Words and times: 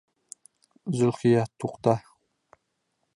Зөлхиә, 1.01 1.45
туҡта! 1.65 1.97